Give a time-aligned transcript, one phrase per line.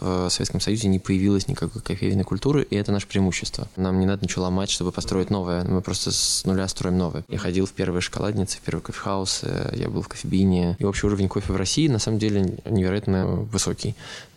[0.00, 3.68] в Советском Союзе не появилось никакой кофейной культуры, и это наше преимущество.
[3.76, 5.64] Нам не надо ничего ломать, чтобы построить новое.
[5.64, 7.24] Мы просто с нуля строим новое.
[7.28, 9.42] Я ходил в первые шоколадницы, в первый кофехаус,
[9.72, 10.76] я был в кофебине.
[10.78, 13.94] И общий уровень кофе в России на самом деле невероятно высокий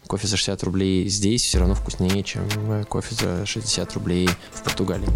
[0.07, 2.43] кофе за 60 рублей здесь все равно вкуснее, чем
[2.89, 5.07] кофе за 60 рублей в Португалии.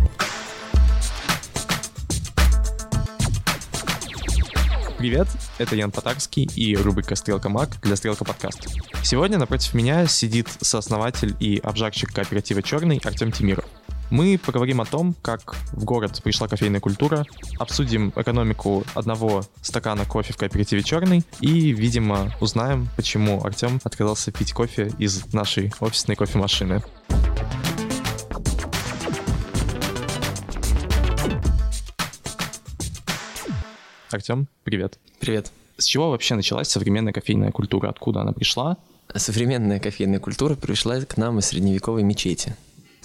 [4.98, 5.28] Привет,
[5.58, 8.68] это Ян Потарский и рубрика «Стрелка Мак» для «Стрелка подкаст».
[9.04, 13.66] Сегодня напротив меня сидит сооснователь и обжарщик кооператива «Черный» Артем Тимиров.
[14.10, 17.26] Мы поговорим о том, как в город пришла кофейная культура,
[17.60, 24.54] обсудим экономику одного стакана кофе в кооперативе «Черный» и, видимо, узнаем, почему Артем отказался пить
[24.54, 26.82] кофе из нашей офисной кофемашины.
[34.16, 34.98] Артем, привет.
[35.20, 35.52] Привет.
[35.78, 37.90] С чего вообще началась современная кофейная культура?
[37.90, 38.78] Откуда она пришла?
[39.14, 42.56] Современная кофейная культура пришла к нам из средневековой мечети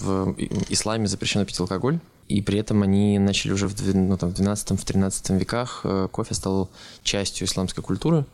[0.01, 0.35] в
[0.69, 5.37] исламе запрещено пить алкоголь, и при этом они начали уже в, ну, там, в 12-13
[5.37, 6.69] веках, э, кофе стал
[7.03, 8.25] частью исламской культуры,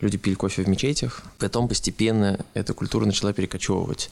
[0.00, 1.22] люди пили кофе в мечетях.
[1.38, 4.10] Потом постепенно эта культура начала перекочевывать.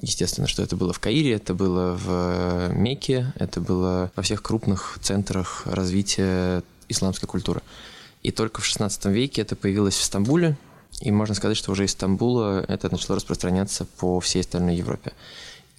[0.00, 4.42] Естественно, что это было в Каире, это было в э, Мекке, это было во всех
[4.42, 7.62] крупных центрах развития исламской культуры.
[8.22, 10.56] И только в 16 веке это появилось в Стамбуле,
[11.00, 15.12] и можно сказать, что уже из Стамбула это начало распространяться по всей остальной Европе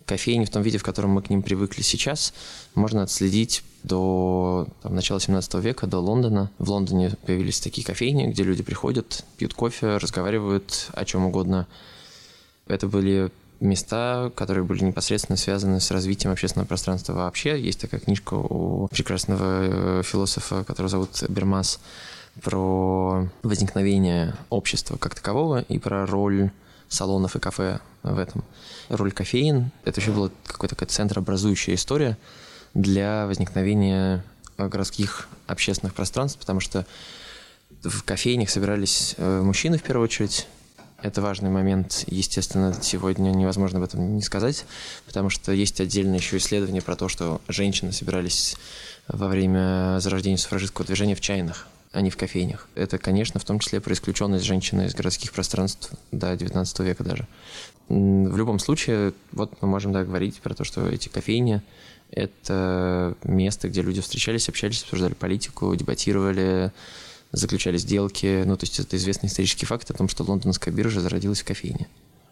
[0.06, 2.33] кофейни в том виде, в котором мы к ним привыкли сейчас,
[2.76, 6.52] можно отследить до там, начала 17 века, до Лондона.
[6.58, 11.67] В Лондоне появились такие кофейни, где люди приходят, пьют кофе, разговаривают о чем угодно.
[12.67, 17.59] Это были места, которые были непосредственно связаны с развитием общественного пространства вообще.
[17.59, 21.80] Есть такая книжка у прекрасного э, философа, которого зовут Бермас,
[22.44, 26.52] про возникновение общества как такового и про роль
[26.89, 28.44] салонов и кафе в этом.
[28.89, 32.17] Роль кофеин– это вообще была какой-то такая центрообразующая история
[32.73, 34.23] для возникновения
[34.58, 36.86] городских общественных пространств, потому что
[37.83, 40.48] в кофейнях собирались э, мужчины в первую очередь.
[41.05, 44.66] Это важный момент, естественно, сегодня невозможно об этом не сказать,
[45.05, 48.55] потому что есть отдельное еще исследование про то, что женщины собирались
[49.08, 52.67] во время зарождения суфражистского движения в чайных а не в кофейнях.
[52.73, 57.27] Это, конечно, в том числе про исключенность женщины из городских пространств до 19 века даже.
[57.88, 61.61] В любом случае, вот мы можем да, говорить про то, что эти кофейни–
[62.11, 66.73] это место, где люди встречались, общались, обсуждали политику, дебатировали,
[67.35, 68.43] заключали сделки.
[68.45, 71.87] Ну, то есть это известный исторический факт о том, что лондонская биржа зародилась в кофейне.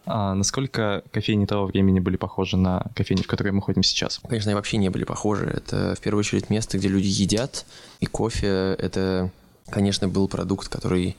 [0.06, 4.20] А насколько кофейни того времени были похожи на кофейни, в которые мы ходим сейчас?
[4.28, 5.46] Конечно, они вообще не были похожи.
[5.46, 7.64] Это в первую очередь место, где люди едят,
[8.00, 9.30] и кофе— это
[9.70, 11.16] конечно, был продукт, который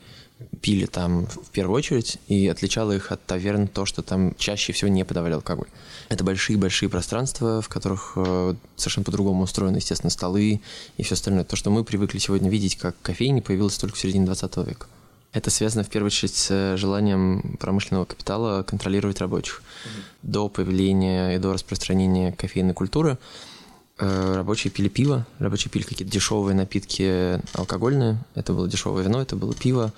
[0.62, 4.90] пили там в первую очередь, и отличало их от таверн то, что там чаще всего
[4.90, 5.68] не подавали алкоголь.
[6.09, 10.62] Это большие-большие пространства, в которых э, совершенно по-другому устроены, естественно, столы
[10.97, 11.44] и все остальное.
[11.44, 14.88] То, что мы привыкли сегодня видеть как кофейни, появилось только в середине 20 века.
[15.31, 19.62] Это связано в первую очередь с желанием промышленного капитала контролировать рабочих.
[19.62, 20.02] Mm-hmm.
[20.23, 23.65] До появления и до распространения кофейной культуры Э,
[23.98, 28.18] рабочие пили пиво, рабочие пили какие-то дешевые напитки алкогольные.
[28.36, 29.94] Это было дешевое вино, это было пиво.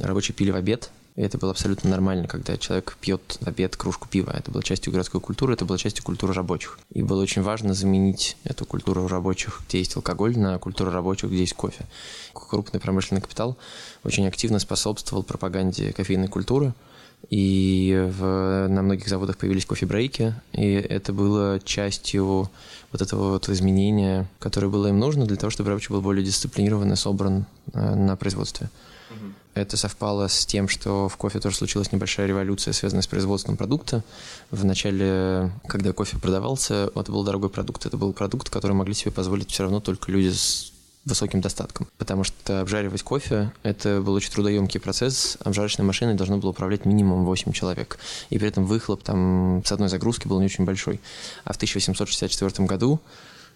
[0.00, 4.08] Рабочие пили в обед, и это было абсолютно нормально, когда человек пьет в обед кружку
[4.08, 4.32] пива.
[4.32, 6.78] Это было частью городской культуры, это было частью культуры рабочих.
[6.92, 11.40] И было очень важно заменить эту культуру рабочих, где есть алкоголь, на культуру рабочих, где
[11.40, 11.84] есть кофе.
[12.32, 13.56] Крупный промышленный капитал
[14.02, 16.72] очень активно способствовал пропаганде кофейной культуры–
[17.30, 22.50] и в, на многих заводах появились кофе-брейки, и это было частью
[22.92, 26.92] вот этого вот изменения, которое было им нужно для того, чтобы рабочий был более дисциплинирован
[26.92, 28.68] и собран э, на производстве.
[29.10, 29.32] Угу.
[29.54, 34.02] Это совпало с тем, что в кофе тоже случилась небольшая революция, связанная с производством продукта.
[34.50, 37.86] В начале, когда кофе продавался, это был дорогой продукт.
[37.86, 40.73] Это был продукт, который могли себе позволить все равно только люди с
[41.04, 41.88] высоким достатком.
[41.98, 45.36] Потому что обжаривать кофе– это был очень трудоемкий процесс.
[45.44, 47.98] Обжарочной машиной должно было управлять минимум 8 человек.
[48.30, 51.00] И при этом выхлоп там с одной загрузки был не очень большой.
[51.44, 53.00] А в 1864 году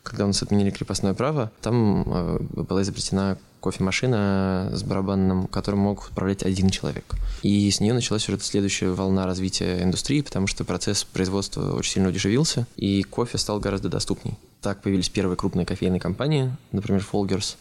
[0.04, 6.08] когда у нас отменили крепостное право, там э, была изобретена кофемашина с барабанным, которым мог
[6.10, 7.04] управлять один человек.
[7.42, 12.08] И с нее началась уже следующая волна развития индустрии, потому что процесс производства очень сильно
[12.08, 14.34] удешевился, и кофе стал гораздо доступней.
[14.60, 17.56] Так появились первые крупные кофейные компании, например, Folgers,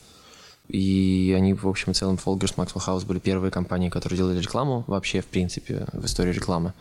[0.68, 4.84] и они, в общем и целом, Folgers, Maxwell House были первые компании, которые делали рекламу
[4.88, 6.74] вообще, в принципе, в истории рекламы.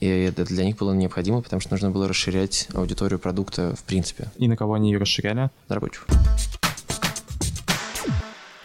[0.00, 4.30] И это для них было необходимо, потому что нужно было расширять аудиторию продукта в принципе.
[4.36, 5.50] И на кого они ее расширяли?
[5.68, 6.06] На рабочих.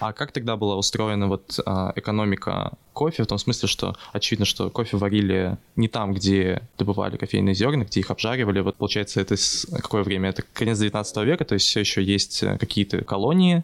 [0.04, 4.70] А как тогда была устроена вот а, экономика кофе, в том смысле, что очевидно, что
[4.70, 8.60] кофе варили не там, где добывали кофейные зерна, где их обжаривали.
[8.60, 10.28] Вот получается, это с какое время?
[10.30, 13.64] Это конец 19 века, то есть все еще есть э, какие-то колонии,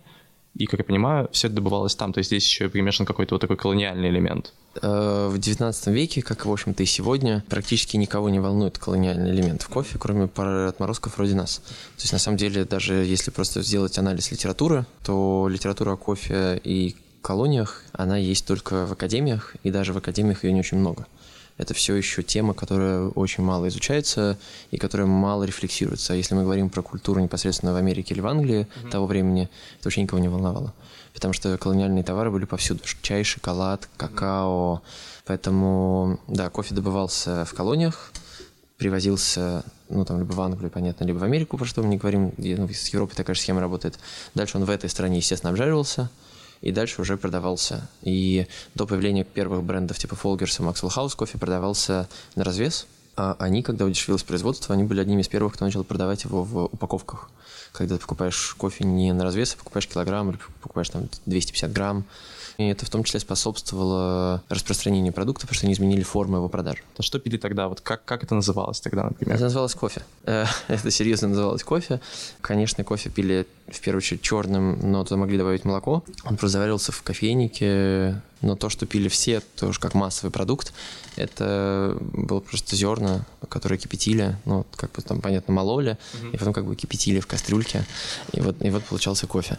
[0.56, 2.12] и, как я понимаю, все это добывалось там.
[2.12, 4.54] То есть здесь еще примешан какой-то вот такой колониальный элемент.
[4.82, 9.62] Э, в XIX веке, как, в общем-то, и сегодня, практически никого не волнует колониальный элемент
[9.62, 11.58] в кофе, кроме пары отморозков вроде нас.
[11.58, 16.60] То есть, на самом деле, даже если просто сделать анализ литературы, то литература о кофе
[16.64, 21.06] и колониях, она есть только в академиях, и даже в академиях ее не очень много
[21.60, 24.38] это все еще тема, которая очень мало изучается
[24.72, 26.14] и которая мало рефлексируется.
[26.14, 28.90] А если мы говорим про культуру непосредственно в Америке или в Англии mm-hmm.
[28.90, 30.74] того времени, это вообще никого не волновало.
[31.14, 32.80] Потому что колониальные товары были повсюду.
[33.02, 34.76] Чай, шоколад, какао.
[34.76, 35.24] Mm-hmm.
[35.26, 38.14] Поэтому, да, кофе добывался в колониях,
[38.78, 42.32] привозился, ну, там, либо в Англию, понятно, либо в Америку, про что мы не говорим.
[42.38, 44.00] Ну, с Европой такая же схема работает.
[44.34, 46.10] Дальше он в этой стране, естественно, обжаривался
[46.62, 47.88] и дальше уже продавался.
[48.02, 53.36] И до появления первых брендов типа Folgers и Maxwell House кофе продавался на развес, а
[53.40, 57.30] они, когда удешевилось производство, они были одними из первых, кто начал продавать его в упаковках.
[57.74, 62.06] Когда ты покупаешь кофе не на развес, а покупаешь килограмм или покупаешь там 250 грамм,
[62.60, 66.80] и это в том числе способствовало распространению продукта, потому что они изменили форму его продажи.
[66.98, 67.70] А что пили тогда?
[67.70, 69.36] Вот как, как это называлось тогда, например?
[69.36, 70.02] Это называлось кофе.
[70.26, 72.02] Э, это серьезно называлось кофе.
[72.42, 76.04] Конечно, кофе пили в первую очередь черным, но туда могли добавить молоко.
[76.26, 80.74] Он просто заваривался в кофейнике, но то, что пили все, тоже как массовый продукт,
[81.16, 86.32] это было просто зерна, которые кипятили, ну, как бы там, понятно, мололи, mm-hmm.
[86.34, 87.86] и потом как бы кипятили в кастрюльке,
[88.32, 89.58] и вот, и вот получался кофе.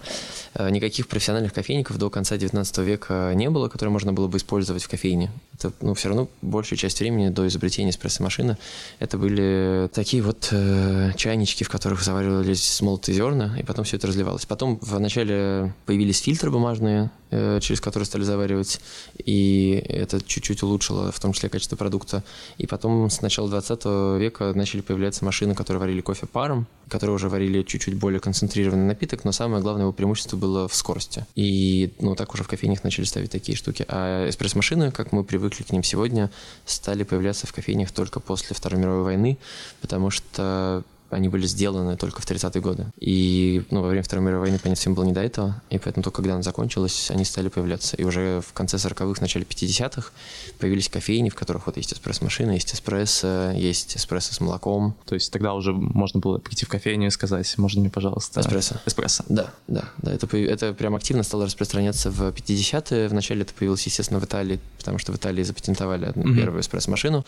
[0.55, 4.83] Э, никаких профессиональных кофейников до конца 19 века не было, которые можно было бы использовать
[4.83, 5.31] в кофейне.
[5.59, 8.57] Это, ну, все равно большую часть времени до изобретения эспрессо-машины
[8.99, 14.07] это были такие вот э, чайнички, в которых заваривались молотые зерна, и потом все это
[14.07, 14.47] разливалось.
[14.47, 18.70] Потом вначале появились фильтры бумажные, э, через которые стали заваривать,
[19.19, 22.23] и это чуть-чуть улучшило, в том числе, качество продукта.
[22.59, 27.29] И потом с начала 20 века начали появляться машины, которые варили кофе паром, которые уже
[27.29, 31.27] варили чуть-чуть более концентрированный напиток, но самое главное его преимущество было в скорости.
[31.35, 33.85] И ну так уже в кофейнях начали ставить такие штуки.
[33.89, 36.31] А эспресс-машины, как мы привыкли к ним сегодня,
[36.67, 39.39] стали появляться в кофейнях только после Второй мировой войны,
[39.81, 42.87] потому что они были сделаны только в 30-е годы.
[42.99, 46.03] И ну, во время Второй мировой войны, понятно, всем было не до этого, и поэтому
[46.03, 47.97] только когда она закончилась, они стали появляться.
[47.97, 50.11] И уже в конце 40-х, начале 50-х
[50.59, 54.95] появились кофейни, в которых вот есть эспрессо-машина, есть эспрессо, есть эспрессо с молоком.
[55.05, 58.41] То есть тогда уже можно было прийти в кофейню и сказать, можно мне, пожалуйста...
[58.41, 58.77] Эспрессо.
[58.87, 59.25] Эспрессо.
[59.29, 60.13] Да, да, да.
[60.13, 63.09] Это, это прям активно стало распространяться в 50-е.
[63.09, 66.37] Вначале это появилось, естественно, в Италии, потому что в Италии запатентовали одну mm-hmm.
[66.37, 67.25] первую эспрессо-машину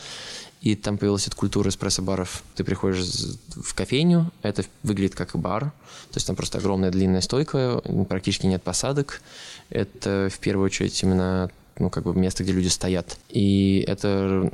[0.62, 2.43] и там появилась эта культура эспрессо-баров.
[2.55, 3.05] Ты приходишь
[3.49, 8.62] в кофейню, это выглядит как бар, то есть там просто огромная длинная стойка, практически нет
[8.62, 9.20] посадок.
[9.70, 13.19] Это в первую очередь именно ну, как бы место, где люди стоят.
[13.29, 14.49] И это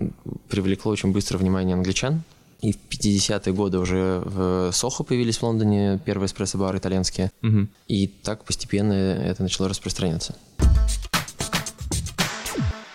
[0.49, 2.23] привлекло очень быстро внимание англичан,
[2.63, 7.31] и в 50-е годы уже в Сохо появились в Лондоне первые эспрессо-бары итальянские.
[7.43, 7.69] Угу.
[7.89, 10.35] И так постепенно это начало распространяться.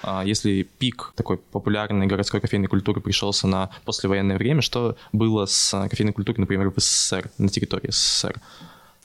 [0.03, 5.71] А если пик такой популярной городской кофейной культуры пришелся на послевоенное время, что было с
[5.89, 8.39] кофейной культурой, например, в СССР, на территории СССР?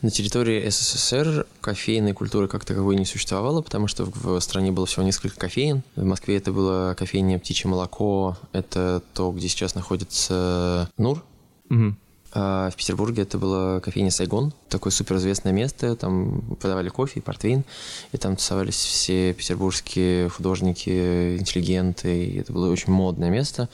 [0.03, 5.05] На территории СССР кофейной культуры как таковой не существовало, потому что в стране было всего
[5.05, 5.83] несколько кофеин.
[5.97, 11.25] В Москве это было кофейня «Птичье молоко», это то, где сейчас находится НУР.
[11.71, 11.95] Угу.
[12.33, 17.65] А в Петербурге это была кофейня «Сайгон», такое суперизвестное место, там подавали кофе и портвейн,
[18.13, 23.71] и там тусовались все петербургские художники, интеллигенты, и это было очень модное место.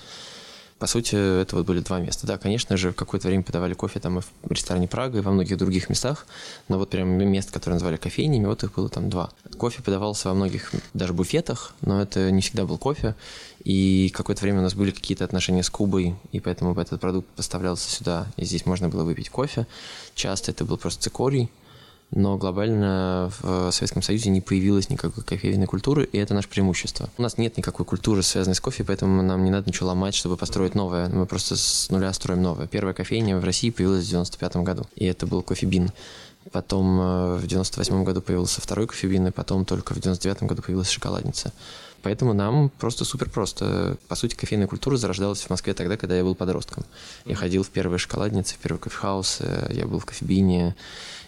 [0.79, 2.27] По сути, это вот были два места.
[2.27, 5.57] Да, конечно же, какое-то время подавали кофе там и в ресторане Прага, и во многих
[5.57, 6.27] других местах,
[6.69, 9.31] но вот прям мест, которые называли кофейнями, вот их было там два.
[9.57, 13.15] Кофе подавался во многих даже буфетах, но это не всегда был кофе,
[13.63, 17.89] и какое-то время у нас были какие-то отношения с Кубой, и поэтому этот продукт поставлялся
[17.89, 19.67] сюда, и здесь можно было выпить кофе.
[20.15, 21.51] Часто это был просто цикорий,
[22.11, 27.11] но глобально в Советском Союзе не появилось никакой кофейной культуры, и это наше преимущество.
[27.19, 30.37] У нас нет никакой культуры, связанной с кофе, поэтому нам не надо ничего ломать, чтобы
[30.37, 31.09] построить новое.
[31.09, 32.67] Мы просто с нуля строим новое.
[32.67, 35.91] Первая кофейня в России появилась в 95 году, и это был кофебин.
[36.53, 40.91] Потом э, в 98 году появился второй кофебин, и потом только в 99 году появилась
[40.91, 41.53] шоколадница.
[42.03, 43.97] Поэтому нам просто супер просто.
[44.09, 46.85] По сути, кофейная культура зарождалась в Москве тогда, когда я был подростком.
[47.25, 49.39] Я ходил в первые шоколадницы, в первый кофехаус,
[49.71, 50.77] я был в кофебине.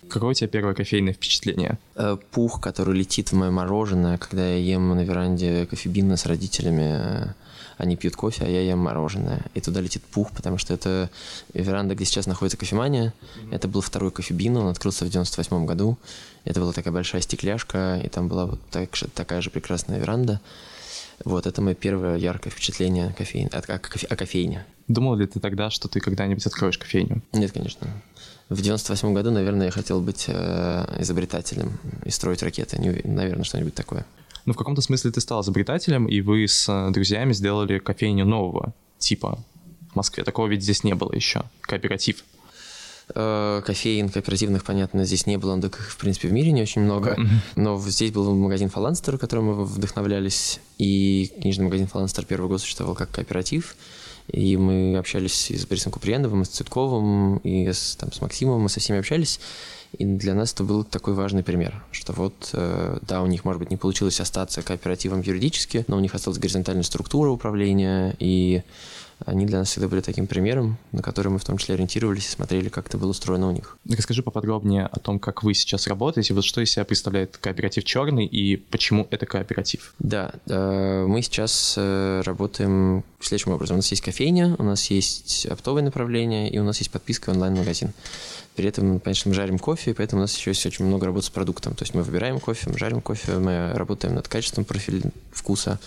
[0.09, 1.79] Какое у тебя первое кофейное впечатление?
[1.95, 7.35] Э, пух, который летит в мое мороженое, когда я ем на веранде кофебина с родителями.
[7.79, 9.43] они пьют кофе, а я ем мороженое.
[9.55, 11.11] И туда летит пух, потому что это
[11.53, 13.13] веранда, где сейчас находится кофемания.
[13.51, 15.99] Это был второй кофебин, он открылся в 98 году.
[16.45, 20.41] Это была такая большая стекляшка, и там была вот так, такая же прекрасная веранда.
[21.25, 24.65] Вот, это мое первое яркое впечатление кофейни, о, о, о кофейне.
[24.89, 27.23] Думал ли ты тогда, что ты когда-нибудь откроешь кофейню?
[27.33, 27.89] Нет, конечно.
[28.49, 32.79] В 98 году, наверное, я хотел быть э, изобретателем и строить ракеты.
[32.79, 34.07] Не, наверное, что-нибудь такое.
[34.45, 38.73] Ну, в каком-то смысле ты стал изобретателем, и вы с э, друзьями сделали кофейню нового
[38.99, 39.39] типа
[39.93, 40.23] в Москве.
[40.23, 41.43] Такого ведь здесь не было еще.
[41.63, 42.25] Кооператив.
[43.15, 46.83] Э, кофеин кооперативных, понятно, здесь не было, но так, в принципе, в мире не очень
[46.83, 47.17] много.
[47.57, 52.95] Но здесь был магазин Фаланстер, которым мы вдохновлялись, и книжный магазин Фаланстер первый год существовал
[52.95, 53.77] как кооператив.
[54.33, 58.61] И мы общались и с Борисом Куприяновым, и с Цветковым, и с, там, с Максимом,
[58.63, 59.41] мы со всеми общались.
[59.99, 63.61] И для нас это был такой важный пример, что вот, э, да, у них, может
[63.61, 68.63] быть, не получилось остаться кооперативом юридически, но у них осталась горизонтальная структура управления, и
[69.25, 72.31] они для нас всегда были таким примером, на который мы в том числе ориентировались и
[72.31, 73.79] смотрели, как это было устроено у них.
[73.89, 78.27] Расскажи поподробнее о том, как вы сейчас работаете, вот что из себя представляет кооператив «Черный»
[78.27, 79.95] и почему это кооператив?
[79.99, 83.77] Да, э, мы сейчас э, работаем следующим образом.
[83.77, 87.93] У нас есть кофейня, у нас есть оптовое направление, и у нас есть подписка онлайн-магазин.
[88.55, 91.31] При этом, конечно, мы жарим кофе, поэтому у нас еще есть очень много работы с
[91.31, 91.75] продуктом.
[91.75, 95.79] То есть мы выбираем кофе, мы жарим кофе, мы работаем над качеством профиля вкуса,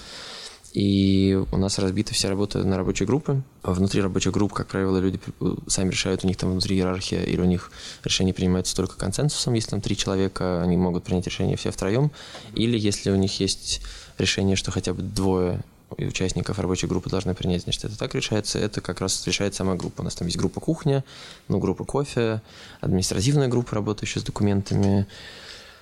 [0.74, 3.42] и у нас разбита вся работа на рабочие группы.
[3.64, 5.20] Внутри рабочих групп, как правило, люди
[5.68, 7.72] сами решают, у них там внутри иерархия, или у них
[8.04, 9.54] решение принимается только консенсусом.
[9.54, 12.12] Если там три человека, они могут принять решение все втроем.
[12.54, 13.82] Или если у них есть
[14.18, 15.62] решение, что хотя бы двое
[15.98, 20.02] участников рабочей группы должны принять, значит, это так решается, это как раз решает сама группа.
[20.02, 21.04] У нас там есть группа кухня,
[21.48, 22.42] ну, группа кофе,
[22.80, 25.08] административная группа, работающая с документами,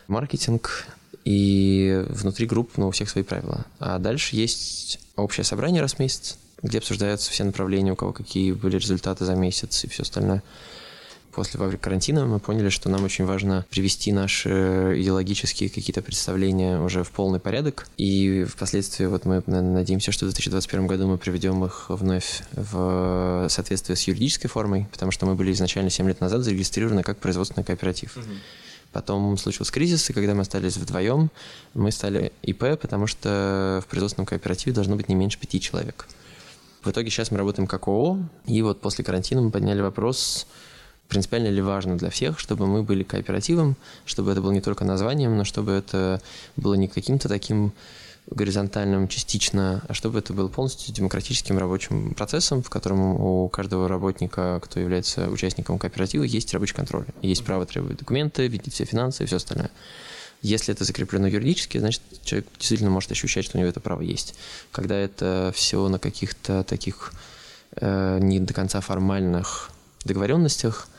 [0.07, 0.87] маркетинг,
[1.27, 3.65] и внутри групп, ну, у всех свои правила.
[3.79, 8.53] А дальше есть общее собрание раз в месяц, где обсуждаются все направления, у кого какие
[8.53, 10.41] были результаты за месяц и все остальное.
[11.33, 17.11] После карантина мы поняли, что нам очень важно привести наши идеологические какие-то представления уже в
[17.11, 17.89] полный порядок.
[17.97, 23.97] И впоследствии вот мы надеемся, что в 2021 году мы приведем их вновь в соответствие
[23.97, 28.15] с юридической формой, потому что мы были изначально 7 лет назад зарегистрированы как производственный кооператив.
[28.15, 28.25] Угу.
[28.97, 31.29] Потом случился кризис, и когда мы остались вдвоем,
[31.75, 36.07] мы стали ИП, потому что в производственном кооперативе должно быть не меньше пяти человек.
[36.83, 40.47] В итоге сейчас мы работаем как ООО, и вот после карантина мы подняли вопрос,
[41.09, 45.37] принципиально ли важно для всех, чтобы мы были кооперативом, чтобы это было не только названием,
[45.37, 46.19] но чтобы это
[46.55, 47.73] было не каким-то таким
[48.29, 54.59] горизонтальным частично, а чтобы это был полностью демократическим рабочим процессом, в котором у каждого работника,
[54.63, 57.05] кто является участником кооператива, есть рабочий контроль.
[57.21, 59.71] Есть право требовать документы, видеть все финансы и все остальное.
[60.41, 64.35] Если это закреплено юридически, значит, человек действительно может ощущать, что у него это право есть.
[64.71, 67.13] Когда это все на каких-то таких
[67.75, 69.71] э, не до конца формальных
[70.05, 70.89] договоренностях,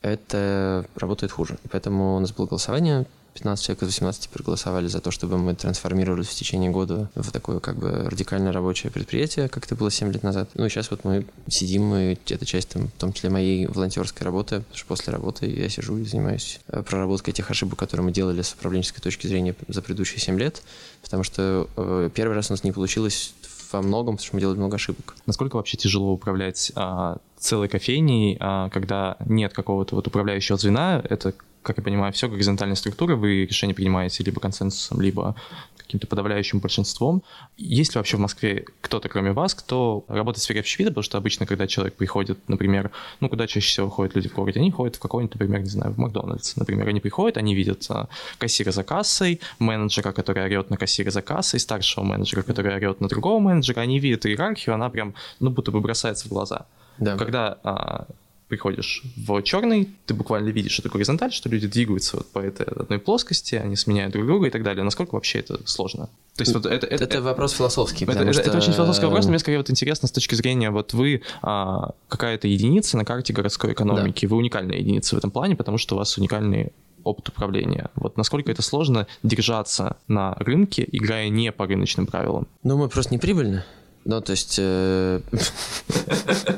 [0.00, 1.58] это работает хуже.
[1.70, 3.06] Поэтому у нас было голосование
[3.38, 7.60] 15 человек из 18 проголосовали за то, чтобы мы трансформировались в течение года в такое
[7.60, 10.50] как бы радикально рабочее предприятие, как это было 7 лет назад.
[10.54, 14.24] Ну и сейчас вот мы сидим, и это часть там, в том числе моей волонтерской
[14.24, 18.12] работы, потому что после работы я сижу и занимаюсь э, проработкой тех ошибок, которые мы
[18.12, 20.62] делали с управленческой точки зрения за предыдущие 7 лет,
[21.02, 23.34] потому что э, первый раз у нас не получилось
[23.72, 25.14] во многом, потому что мы делали много ошибок.
[25.26, 31.02] Насколько вообще тяжело управлять а, целой кофейней, а, когда нет какого-то вот управляющего звена?
[31.08, 31.34] Это
[31.68, 35.36] как я понимаю, все горизонтальная структура, вы решения принимаете либо консенсусом, либо
[35.76, 37.22] каким-то подавляющим большинством.
[37.58, 40.90] Есть ли вообще в Москве кто-то, кроме вас, кто работает в сфере общепита?
[40.90, 44.60] Потому что обычно, когда человек приходит, например, ну, куда чаще всего ходят люди в городе,
[44.60, 46.56] они ходят в какой-нибудь, например, не знаю, в Макдональдс.
[46.56, 48.08] Например, они приходят, они видят а,
[48.38, 53.08] кассира за кассой, менеджера, который орет на кассира за кассой, старшего менеджера, который орет на
[53.08, 56.66] другого менеджера, они видят иерархию, она прям, ну, будто бы бросается в глаза.
[56.98, 57.16] Да.
[57.16, 58.06] Когда а,
[58.48, 62.98] приходишь в черный, ты буквально видишь эту горизонталь, что люди двигаются вот по этой одной
[62.98, 64.84] плоскости, они сменяют друг друга и так далее.
[64.84, 66.08] Насколько вообще это сложно?
[66.36, 68.04] То есть вот это, это, это вопрос философский.
[68.04, 68.42] Это, это, что...
[68.42, 71.90] это очень философский вопрос, но мне скорее вот интересно с точки зрения, вот вы а,
[72.08, 74.30] какая-то единица на карте городской экономики, да.
[74.30, 76.72] вы уникальная единица в этом плане, потому что у вас уникальный
[77.04, 77.90] опыт управления.
[77.96, 82.46] Вот насколько это сложно держаться на рынке, играя не по рыночным правилам?
[82.62, 83.64] Ну, мы просто не прибыльны.
[84.04, 84.58] Ну, то есть,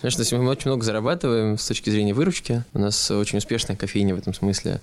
[0.00, 2.64] э, конечно, мы очень много зарабатываем с точки зрения выручки.
[2.74, 4.80] У нас очень успешная кофейня в этом смысле.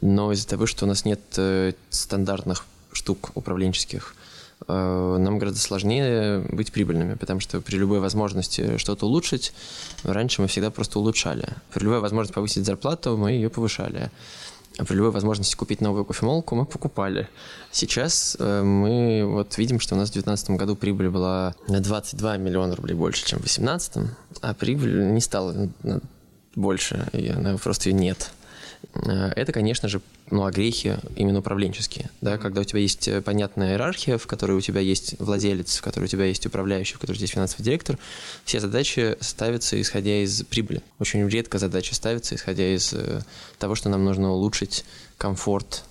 [0.00, 4.14] Но из-за того, что у нас нет э, стандартных штук управленческих,
[4.66, 9.52] э, нам гораздо сложнее быть прибыльными, потому что при любой возможности что-то улучшить,
[10.02, 11.48] раньше мы всегда просто улучшали.
[11.72, 14.10] При любой возможности повысить зарплату, мы ее повышали.
[14.86, 17.28] При любой возможности купить новую кофемолку мы покупали.
[17.72, 22.36] Сейчас э, мы вот видим, что у нас в 2019 году прибыль была на 22
[22.36, 25.68] миллиона рублей больше, чем в 2018, а прибыль не стала
[26.54, 28.30] больше, и она просто ее нет.
[28.94, 33.72] Э, это, конечно же, ну, огрехи именно управленческие, да, когда у тебя есть э, понятная
[33.72, 37.18] иерархия, в которой у тебя есть владелец, в которой у тебя есть управляющий, в которой
[37.18, 37.98] есть финансовый директор,
[38.44, 40.82] все задачи ставятся исходя из прибыли.
[40.98, 43.22] Очень редко задачи ставятся исходя из э,
[43.58, 44.84] того, что нам нужно улучшить
[45.16, 45.84] комфорт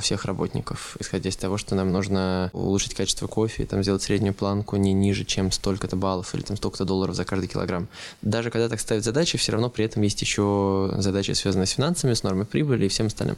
[0.00, 4.76] всех работников, исходя из того, что нам нужно улучшить качество кофе, там сделать среднюю планку
[4.76, 7.86] не ниже, чем столько-то баллов или там столько-то долларов за каждый килограмм.
[8.20, 12.14] Даже когда так ставят задачи, все равно при этом есть еще задачи, связанные с финансами,
[12.14, 13.36] с нормой прибыли и всем остальным.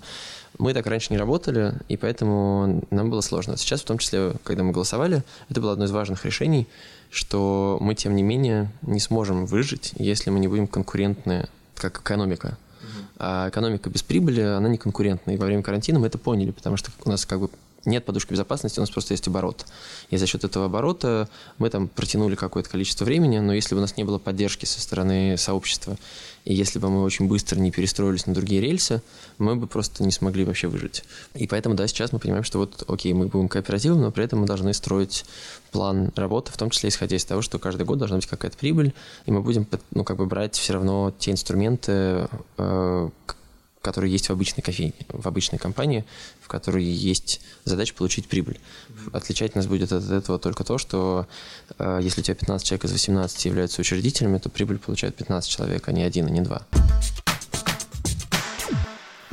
[0.59, 3.57] Мы так раньше не работали, и поэтому нам было сложно.
[3.57, 6.67] Сейчас, в том числе, когда мы голосовали, это было одно из важных решений,
[7.11, 12.57] что мы, тем не менее, не сможем выжить, если мы не будем конкурентны как экономика.
[13.19, 15.33] А экономика без прибыли, она не конкурентна.
[15.33, 17.50] И во время карантина мы это поняли, потому что у нас как бы
[17.85, 19.67] нет подушки безопасности, у нас просто есть оборот.
[20.11, 23.83] И за счет этого оборота мы там протянули какое-то количество времени, но если бы у
[23.83, 25.97] нас не было поддержки со стороны сообщества,
[26.45, 29.03] и если бы мы очень быстро не перестроились на другие рельсы,
[29.39, 31.05] мы бы просто не смогли вообще выжить.
[31.35, 34.41] И поэтому, да, сейчас мы понимаем, что вот, окей, мы будем кооперативом, но при этом
[34.41, 35.25] мы должны строить
[35.71, 38.93] план работы, в том числе исходя из того, что каждый год должна быть какая-то прибыль,
[39.27, 43.11] и мы будем, ну, как бы брать все равно те инструменты, э,
[43.83, 46.05] которые есть в обычной кофейне, в обычной компании,
[46.41, 48.61] в которой есть задача получить прибыль.
[49.12, 51.27] Отличать нас будет от этого только то, что
[51.79, 55.89] э, если у тебя 15 человек из 18 являются учредителями, то прибыль получают 15 человек,
[55.89, 56.67] а не один, а не два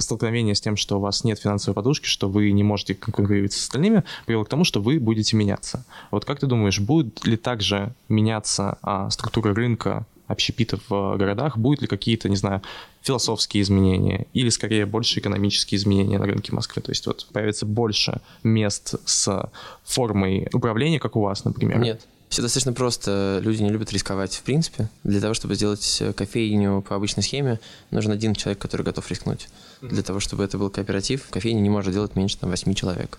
[0.09, 3.61] столкновение с тем, что у вас нет финансовой подушки, что вы не можете конкурировать с
[3.61, 5.85] остальными, привело к тому, что вы будете меняться.
[6.09, 11.81] Вот как ты думаешь, будет ли также меняться а, структура рынка общепитов в городах, будут
[11.81, 12.61] ли какие-то, не знаю,
[13.01, 16.81] философские изменения или скорее больше экономические изменения на рынке Москвы.
[16.81, 19.51] То есть вот появится больше мест с
[19.83, 21.79] формой управления, как у вас, например.
[21.79, 22.01] Нет.
[22.29, 23.39] Все достаточно просто.
[23.43, 24.87] Люди не любят рисковать в принципе.
[25.03, 27.59] Для того, чтобы сделать кофейню по обычной схеме,
[27.89, 29.49] нужен один человек, который готов рискнуть.
[29.81, 33.17] Для того, чтобы это был кооператив, кофейня не может делать меньше там, 8 человек.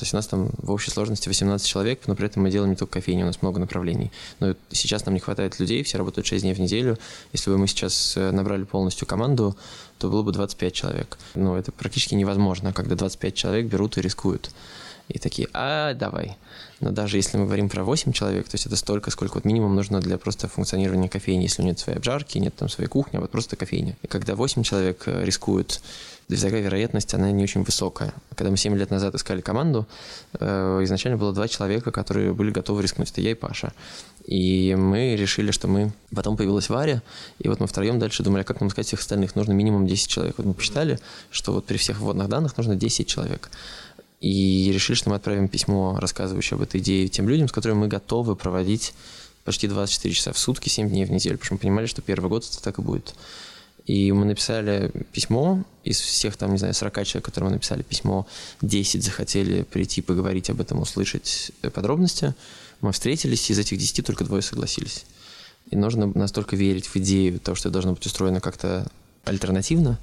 [0.00, 2.70] То есть у нас там в общей сложности 18 человек, но при этом мы делаем
[2.70, 4.10] не только кофейни, у нас много направлений.
[4.38, 6.96] Но сейчас нам не хватает людей, все работают 6 дней в неделю.
[7.34, 9.58] Если бы мы сейчас э, набрали полностью команду,
[9.98, 11.18] то было бы 25 человек.
[11.34, 14.50] Но это практически невозможно, когда 25 человек берут и рискуют.
[15.08, 16.38] И такие, а, давай.
[16.80, 19.76] Но даже если мы говорим про 8 человек, то есть это столько, сколько вот минимум
[19.76, 23.30] нужно для просто функционирования кофейни, если нет своей обжарки, нет там своей кухни, а вот
[23.30, 23.98] просто кофейня.
[24.00, 25.82] И когда 8 человек э, рискуют
[26.36, 28.12] такая вероятность, она не очень высокая.
[28.34, 29.86] Когда мы 7 лет назад искали команду,
[30.38, 33.10] э, изначально было два человека, которые были готовы рискнуть.
[33.10, 33.72] Это я и Паша.
[34.26, 35.92] И мы решили, что мы...
[36.14, 37.02] Потом появилась Варя,
[37.38, 39.34] и вот мы втроем дальше думали, а как нам искать всех остальных.
[39.34, 40.34] Нужно минимум 10 человек.
[40.38, 40.98] Вот мы посчитали,
[41.30, 43.50] что вот при всех вводных данных нужно 10 человек.
[44.20, 47.88] И решили, что мы отправим письмо, рассказывающее об этой идее тем людям, с которыми мы
[47.88, 48.92] готовы проводить
[49.44, 52.28] почти 24 часа в сутки, 7 дней в неделю, потому что мы понимали, что первый
[52.28, 53.14] год это так и будет.
[53.86, 58.26] И мы написали письмо, из всех там, не знаю, 40 человек, которым мы написали письмо,
[58.62, 62.34] 10 захотели прийти поговорить об этом, услышать э, подробности.
[62.80, 65.04] Мы встретились, из этих 10 только двое согласились.
[65.70, 68.86] И нужно настолько верить в идею того, что это должно быть устроено как-то
[69.24, 69.98] альтернативно,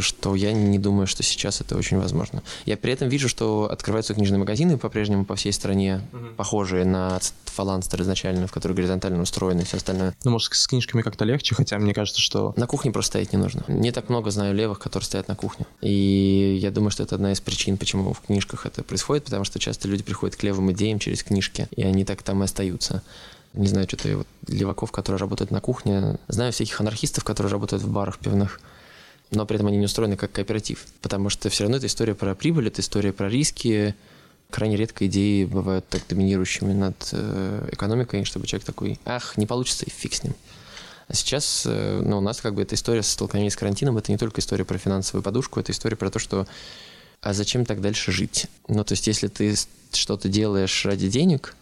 [0.00, 2.42] что я не думаю, что сейчас это очень возможно.
[2.66, 6.26] Я при этом вижу, что открываются книжные магазины по-прежнему по всей стране, угу.
[6.36, 10.14] похожие на фаланстер изначально, в который горизонтально устроены и все остальное.
[10.24, 12.54] Ну, может, с книжками как-то легче, хотя мне кажется, что...
[12.56, 13.64] На кухне просто стоять не нужно.
[13.68, 15.66] Не так много знаю левых, которые стоят на кухне.
[15.80, 19.58] И я думаю, что это одна из причин, почему в книжках это происходит, потому что
[19.58, 23.02] часто люди приходят к левым идеям через книжки, и они так там и остаются
[23.52, 26.18] не знаю, что-то вот леваков, которые работают на кухне.
[26.28, 28.60] Знаю всяких анархистов, которые работают в барах пивных
[29.30, 32.34] но при этом они не устроены как кооператив, потому что все равно это история про
[32.34, 33.94] прибыль, это история про риски.
[34.50, 39.84] Крайне редко идеи бывают так доминирующими над э, экономикой, чтобы человек такой, ах, не получится,
[39.86, 40.34] и фиг с ним.
[41.06, 44.10] А сейчас э, ну, у нас как бы эта история с столкновением с карантином, это
[44.10, 46.46] не только история про финансовую подушку, это история про то, что
[47.20, 48.46] а зачем так дальше жить?
[48.66, 49.54] Ну, то есть, если ты
[49.92, 51.54] что-то делаешь ради денег,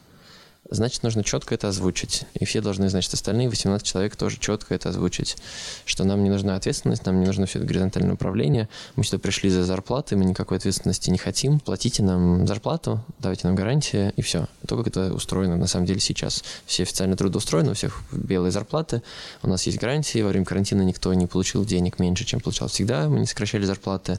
[0.71, 2.25] значит, нужно четко это озвучить.
[2.35, 5.37] И все должны, значит, остальные 18 человек тоже четко это озвучить,
[5.85, 8.69] что нам не нужна ответственность, нам не нужно все это горизонтальное управление.
[8.97, 11.61] Мы сюда пришли за зарплатой, мы никакой ответственности не хотим.
[11.61, 14.47] Платите нам зарплату, давайте нам гарантии, и все.
[14.67, 16.45] То, как это устроено на самом деле сейчас.
[16.67, 19.03] Все официально трудоустроены, у всех белые зарплаты,
[19.43, 23.09] у нас есть гарантии, во время карантина никто не получил денег меньше, чем получал всегда,
[23.09, 24.19] мы не сокращали зарплаты,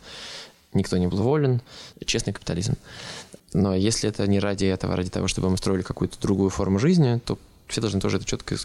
[0.74, 1.62] никто не был уволен.
[2.06, 2.76] Честный капитализм.
[3.54, 6.80] Но если это не ради этого, а ради того, чтобы мы строили какую-то другую форму
[6.80, 8.56] жизни, то все должны тоже это четко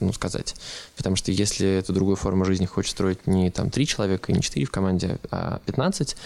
[0.00, 0.54] ну, сказать.
[0.96, 4.42] Потому что если эту другую форму жизни хочет строить не там три человека и не
[4.42, 6.16] четыре в команде, а 15, mm-hmm.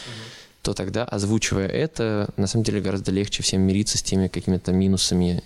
[0.62, 5.42] то тогда, озвучивая это, на самом деле гораздо легче всем мириться с теми какими-то минусами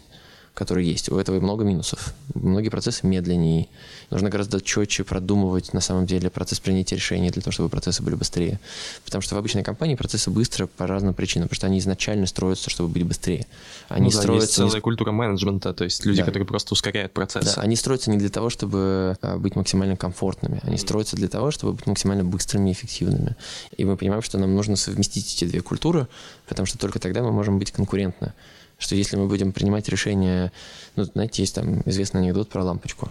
[0.54, 1.10] которые есть.
[1.10, 2.12] У этого много минусов.
[2.34, 3.68] Многие процессы медленнее.
[4.10, 8.16] Нужно гораздо четче продумывать на самом деле процесс принятия решений для того, чтобы процессы были
[8.16, 8.60] быстрее.
[9.04, 12.68] Потому что в обычной компании процессы быстро по разным причинам, потому что они изначально строятся,
[12.68, 13.46] чтобы быть быстрее.
[13.88, 14.80] Они ну, да, строятся есть целая не...
[14.80, 16.26] культура менеджмента, то есть люди, да.
[16.26, 17.54] которые просто ускоряют процесс.
[17.54, 21.50] Да, они строятся не для того, чтобы а, быть максимально комфортными, они строятся для того,
[21.50, 23.36] чтобы быть максимально быстрыми и эффективными.
[23.78, 26.08] И мы понимаем, что нам нужно совместить эти две культуры,
[26.46, 28.34] потому что только тогда мы можем быть конкурентны
[28.82, 30.50] что если мы будем принимать решение,
[30.96, 33.10] ну, знаете, есть там известный анекдот про лампочку.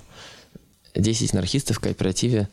[0.94, 2.50] Десять анархистов в кооперативе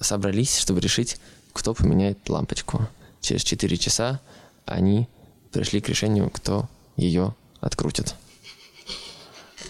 [0.00, 1.18] собрались, чтобы решить,
[1.52, 2.88] кто поменяет лампочку.
[3.20, 4.20] Через четыре часа
[4.64, 5.06] они
[5.52, 8.14] пришли к решению, кто ее открутит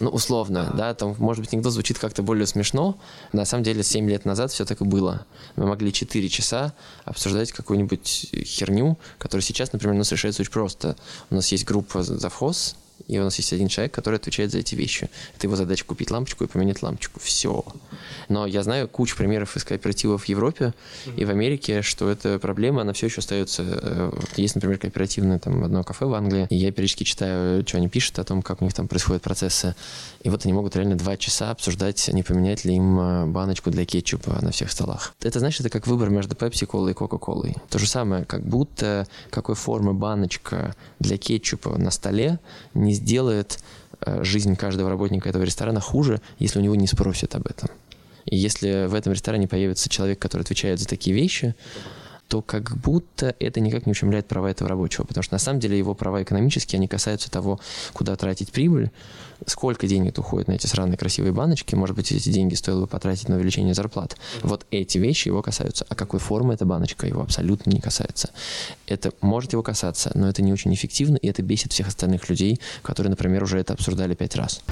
[0.00, 2.98] ну, условно, да, там, может быть, анекдот звучит как-то более смешно.
[3.32, 5.26] На самом деле, 7 лет назад все так и было.
[5.56, 10.96] Мы могли 4 часа обсуждать какую-нибудь херню, которая сейчас, например, у нас решается очень просто.
[11.30, 12.76] У нас есть группа завхоз,
[13.08, 15.10] и у нас есть один человек, который отвечает за эти вещи.
[15.36, 17.20] Это его задача купить лампочку и поменять лампочку.
[17.20, 17.64] Все.
[18.28, 20.74] Но я знаю кучу примеров из кооперативов в Европе
[21.16, 24.12] и в Америке, что эта проблема, она все еще остается.
[24.36, 28.18] Есть, например, кооперативное там одно кафе в Англии, и я периодически читаю, что они пишут
[28.18, 29.74] о том, как у них там происходят процессы.
[30.22, 33.84] И вот они могут реально два часа обсуждать, не поменять ли им э, баночку для
[33.84, 35.14] кетчупа на всех столах.
[35.22, 37.56] Это, значит, это как выбор между Pepsi колой и Coca-Colой.
[37.68, 42.38] То же самое, как будто какой формы баночка для кетчупа на столе
[42.74, 43.61] не не сделает
[44.00, 47.70] э, жизнь каждого работника этого ресторана хуже, если у него не спросят об этом.
[48.26, 51.55] И если в этом ресторане появится человек, который отвечает за такие вещи,
[52.30, 55.76] то как будто это никак не ущемляет права этого рабочего, потому что на самом деле
[55.76, 57.58] его права экономические, они касаются того,
[57.92, 58.92] куда тратить прибыль,
[59.46, 63.28] сколько денег уходит на эти сраные красивые баночки, может быть, эти деньги стоило бы потратить
[63.28, 64.16] на увеличение зарплат.
[64.42, 65.84] Вот эти вещи его касаются.
[65.88, 68.30] А какой формы эта баночка его абсолютно не касается.
[68.86, 72.60] Это может его касаться, но это не очень эффективно, и это бесит всех остальных людей,
[72.82, 74.62] которые, например, уже это обсуждали пять раз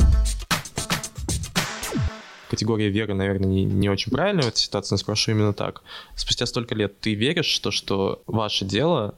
[2.48, 5.82] категория веры, наверное, не, не очень правильная в этой ситуации, но спрошу именно так.
[6.16, 9.14] Спустя столько лет ты веришь, что, что ваше дело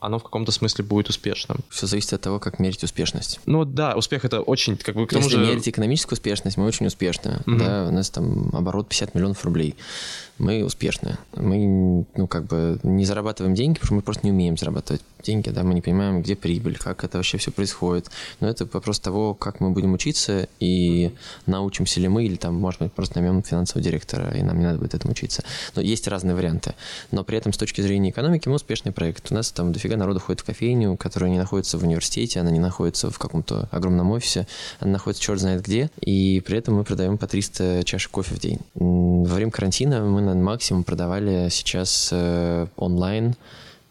[0.00, 1.58] оно в каком-то смысле будет успешным.
[1.70, 3.40] Все зависит от того, как мерить успешность.
[3.46, 5.44] Ну да, успех это очень, как бы к тому Если же...
[5.44, 7.40] мерить экономическую успешность, мы очень успешны.
[7.46, 7.56] Угу.
[7.56, 9.74] Да, у нас там оборот 50 миллионов рублей
[10.38, 11.18] мы успешны.
[11.34, 15.50] Мы, ну, как бы не зарабатываем деньги, потому что мы просто не умеем зарабатывать деньги,
[15.50, 18.10] да, мы не понимаем, где прибыль, как это вообще все происходит.
[18.40, 21.12] Но это вопрос того, как мы будем учиться и
[21.46, 24.78] научимся ли мы, или там, может быть, просто наймем финансового директора, и нам не надо
[24.78, 25.42] будет этому учиться.
[25.74, 26.74] Но есть разные варианты.
[27.10, 29.30] Но при этом с точки зрения экономики мы успешный проект.
[29.30, 32.60] У нас там дофига народу ходит в кофейню, которая не находится в университете, она не
[32.60, 34.46] находится в каком-то огромном офисе,
[34.80, 38.40] она находится черт знает где, и при этом мы продаем по 300 чашек кофе в
[38.40, 38.60] день.
[38.74, 43.34] Во время карантина мы на максимум продавали сейчас э, онлайн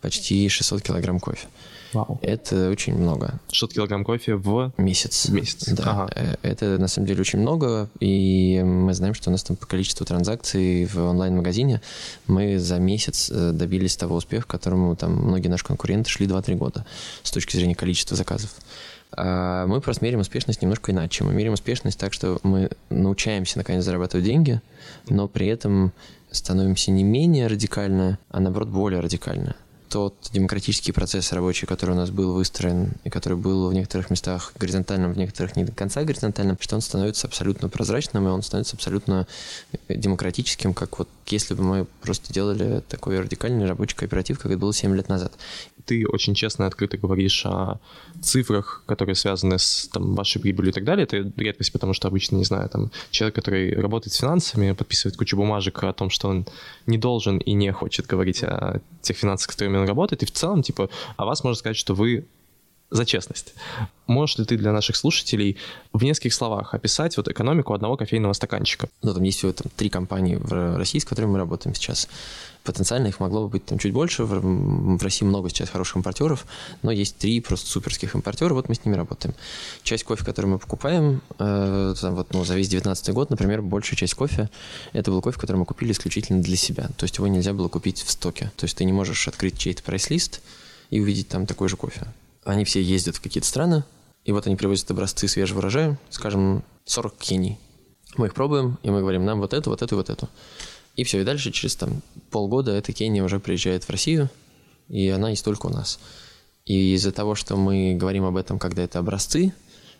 [0.02, 1.48] почти 600 килограмм кофе.
[1.94, 2.20] Вау.
[2.22, 3.40] Это очень много.
[3.52, 5.28] 600 килограмм кофе в месяц.
[5.28, 5.68] В месяц.
[5.70, 5.84] Да.
[5.86, 6.10] Ага.
[6.16, 9.66] Э, это на самом деле очень много, и мы знаем, что у нас там по
[9.66, 11.82] количеству транзакций в онлайн-магазине
[12.28, 16.56] мы за месяц э, добились того успеха, к которому там многие наши конкуренты шли 2-3
[16.56, 16.86] года
[17.24, 18.52] с точки зрения количества заказов.
[19.12, 21.24] А мы просто меряем успешность немножко иначе.
[21.24, 24.62] Мы меряем успешность так, что мы научаемся наконец зарабатывать деньги,
[25.08, 25.94] но при этом
[26.32, 29.56] становимся не менее радикально, а наоборот более радикально.
[29.90, 34.54] Тот демократический процесс рабочий, который у нас был выстроен, и который был в некоторых местах
[34.60, 38.76] горизонтальным, в некоторых не до конца горизонтальным, что он становится абсолютно прозрачным, и он становится
[38.76, 39.28] абсолютно
[39.88, 44.74] демократическим, как вот если бы мы просто делали такой радикальный рабочий кооператив, как это было
[44.74, 45.34] 7 лет назад
[45.88, 47.80] ты очень честно и открыто говоришь о
[48.22, 51.06] цифрах, которые связаны с там, вашей прибылью и так далее.
[51.06, 55.38] Это редкость, потому что обычно, не знаю, там человек, который работает с финансами, подписывает кучу
[55.38, 56.46] бумажек о том, что он
[56.86, 60.24] не должен и не хочет говорить о тех финансах, с которыми он работает.
[60.24, 62.28] И в целом, типа, о вас можно сказать, что вы
[62.90, 63.54] за честность.
[64.08, 65.58] Можешь ли ты для наших слушателей
[65.92, 68.88] в нескольких словах описать вот экономику одного кофейного стаканчика?
[69.02, 72.08] Ну, там есть всего там, три компании в России, с которыми мы работаем сейчас.
[72.64, 74.24] Потенциально их могло бы быть там чуть больше.
[74.24, 74.40] В,
[74.98, 76.46] в России много сейчас хороших импортеров,
[76.82, 79.36] но есть три просто суперских импортера, вот мы с ними работаем.
[79.84, 83.98] Часть кофе, который мы покупаем, э, там, вот, ну, за весь 19 год, например, большая
[83.98, 84.50] часть кофе,
[84.94, 86.90] это был кофе, который мы купили исключительно для себя.
[86.98, 88.52] То есть его нельзя было купить в стоке.
[88.56, 90.42] То есть ты не можешь открыть чей-то прайс-лист
[90.90, 92.08] и увидеть там такой же кофе
[92.52, 93.84] они все ездят в какие-то страны,
[94.26, 97.58] и вот они привозят образцы свежего урожая, скажем, 40 кений.
[98.16, 100.30] Мы их пробуем, и мы говорим, нам вот эту, вот эту, вот эту.
[100.96, 104.30] И все, и дальше через там полгода эта Кения уже приезжает в Россию,
[104.90, 106.00] и она есть только у нас.
[106.66, 109.54] И из-за того, что мы говорим об этом, когда это образцы,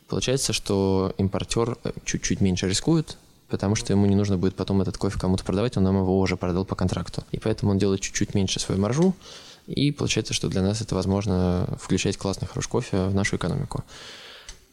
[0.08, 3.18] Получается, что импортер э, чуть-чуть меньше рискует,
[3.50, 6.38] потому что ему не нужно будет потом этот кофе кому-то продавать, он нам его уже
[6.38, 7.24] продал по контракту.
[7.32, 9.14] И поэтому он делает чуть-чуть меньше свою маржу,
[9.68, 13.84] и получается, что для нас это возможно включать классный, хороший кофе в нашу экономику.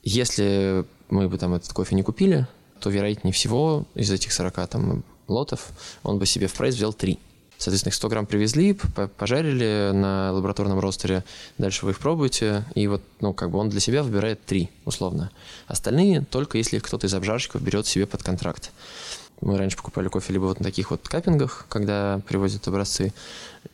[0.02, 2.46] Если мы бы там этот кофе не купили,
[2.80, 5.68] то, вероятнее всего, из этих 40 там, лотов
[6.02, 7.18] он бы себе в прайс взял 3.
[7.56, 8.76] Соответственно, их 100 грамм привезли,
[9.16, 11.24] пожарили на лабораторном ростере,
[11.56, 15.30] дальше вы их пробуете, и вот, ну, как бы он для себя выбирает 3, условно.
[15.66, 18.70] Остальные только если их кто-то из обжарщиков берет себе под контракт.
[19.40, 23.12] Мы раньше покупали кофе либо вот на таких вот каппингах, когда привозят образцы.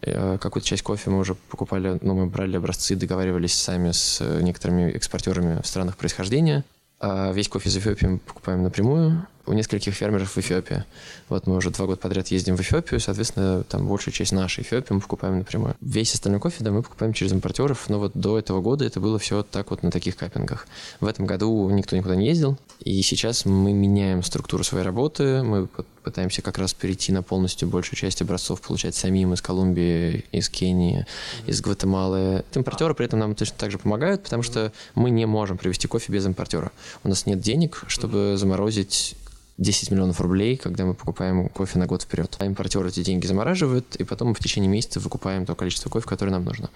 [0.02, 4.90] Э, какую-то часть кофе мы уже покупали, ну, мы брали образцы, договаривались сами с некоторыми
[4.90, 6.64] экспортерами в странах происхождения.
[6.98, 10.84] А весь кофе из Эфиопии мы покупаем напрямую у нескольких фермеров в Эфиопии.
[11.28, 14.94] Вот мы уже два года подряд ездим в Эфиопию, соответственно, там большая часть нашей Эфиопии
[14.94, 15.74] мы покупаем напрямую.
[15.80, 19.18] Весь остальной кофе, да, мы покупаем через импортеров, но вот до этого года это было
[19.18, 20.68] все так вот на таких каппингах.
[21.00, 25.66] В этом году никто никуда не ездил, и сейчас мы меняем структуру своей работы, мы
[26.02, 31.06] пытаемся как раз перейти на полностью большую часть образцов получать самим из Колумбии, из Кении,
[31.46, 32.44] из Гватемалы.
[32.54, 36.12] Импортеры при этом нам точно так же помогают, потому что мы не можем привезти кофе
[36.12, 36.70] без импортера.
[37.04, 39.16] У нас нет денег, чтобы заморозить
[39.60, 42.34] 10 миллионов рублей, когда мы покупаем кофе на год вперед.
[42.38, 46.08] А импортер эти деньги замораживает, и потом мы в течение месяца выкупаем то количество кофе,
[46.08, 46.70] которое нам нужно.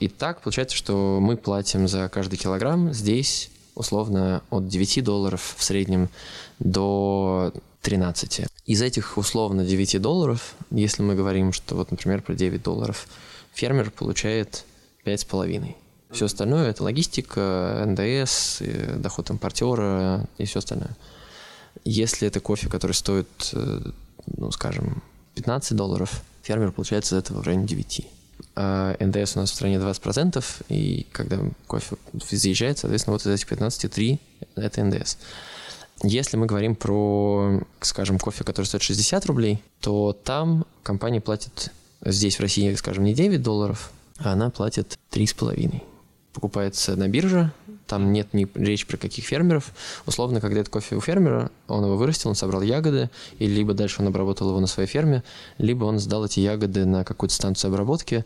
[0.00, 5.64] И так получается, что мы платим за каждый килограмм здесь условно от 9 долларов в
[5.64, 6.10] среднем
[6.58, 8.42] до 13.
[8.66, 13.08] Из этих условно 9 долларов, если мы говорим, что вот, например, про 9 долларов,
[13.54, 14.64] фермер получает
[15.06, 15.74] 5,5.
[16.10, 18.60] Все остальное это логистика, НДС,
[18.96, 20.94] доход импортера и все остальное.
[21.84, 23.80] Если это кофе, который стоит, э,
[24.36, 25.02] ну, скажем,
[25.34, 28.06] 15 долларов, фермер получает из этого в районе 9.
[28.56, 33.46] А НДС у нас в стране 20%, и когда кофе заезжает, соответственно, вот из этих
[33.46, 34.20] 15 3
[34.56, 35.16] это НДС.
[36.02, 41.72] Если мы говорим про, скажем, кофе, который стоит 60 рублей, то там компания платит
[42.04, 45.82] здесь, в России, скажем, не 9 долларов, а она платит 3,5.
[46.32, 47.52] Покупается на бирже,
[47.90, 49.72] там нет ни речи про каких фермеров.
[50.06, 54.00] Условно, когда это кофе у фермера, он его вырастил, он собрал ягоды, и либо дальше
[54.00, 55.24] он обработал его на своей ферме,
[55.58, 58.24] либо он сдал эти ягоды на какую-то станцию обработки,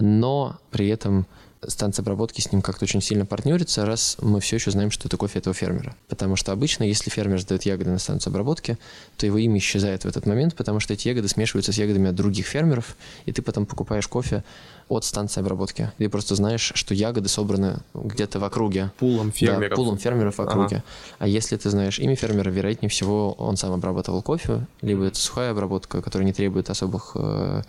[0.00, 1.26] но при этом
[1.68, 5.16] станция обработки с ним как-то очень сильно партнерится, раз мы все еще знаем, что это
[5.16, 5.94] кофе этого фермера.
[6.08, 8.78] Потому что обычно, если фермер сдает ягоды на станцию обработки,
[9.16, 12.14] то его имя исчезает в этот момент, потому что эти ягоды смешиваются с ягодами от
[12.14, 14.44] других фермеров, и ты потом покупаешь кофе
[14.88, 15.92] от станции обработки.
[15.98, 18.90] Ты просто знаешь, что ягоды собраны где-то в округе.
[18.98, 19.70] Пулом фермеров.
[19.70, 20.76] Да, пулом фермеров в округе.
[20.76, 20.84] Ага.
[21.18, 25.52] А если ты знаешь имя фермера, вероятнее всего, он сам обрабатывал кофе, либо это сухая
[25.52, 27.62] обработка, которая не требует особых э,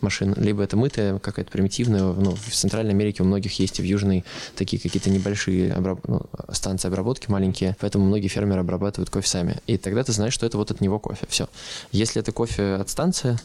[0.00, 2.02] машин, либо это мытая, какая-то примитивная.
[2.02, 4.24] Ну, в Центральной Америке у многих есть и в Южной
[4.56, 6.00] такие какие-то небольшие обраб...
[6.06, 9.56] ну, станции обработки маленькие, поэтому многие фермеры обрабатывают кофе сами.
[9.66, 11.26] И тогда ты знаешь, что это вот от него кофе.
[11.28, 11.48] Все.
[11.92, 13.38] Если это кофе от станции,